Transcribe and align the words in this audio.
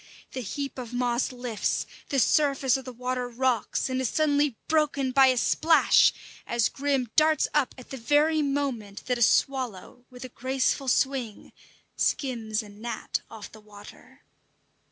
The 0.31 0.41
heap 0.41 0.79
of 0.79 0.93
moss 0.95 1.31
lifts, 1.31 1.85
the 2.09 2.17
surface 2.17 2.75
of 2.75 2.85
the 2.85 2.91
water 2.91 3.29
rocks 3.29 3.87
and 3.87 4.01
is 4.01 4.09
suddenly 4.09 4.57
broken 4.67 5.11
by 5.11 5.27
a 5.27 5.37
splash 5.37 6.11
as 6.47 6.69
Grim 6.69 7.11
darts 7.15 7.47
up 7.53 7.75
at 7.77 7.91
the 7.91 7.97
very 7.97 8.41
moment 8.41 9.05
that 9.05 9.19
a 9.19 9.21
swallow, 9.21 10.03
with 10.09 10.25
a 10.25 10.29
graceful 10.29 10.87
swing, 10.87 11.51
skims 11.95 12.63
a 12.63 12.69
gnat 12.69 13.21
off 13.29 13.51
the 13.51 13.61
water. 13.61 14.23